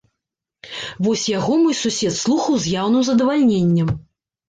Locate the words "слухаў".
2.23-2.53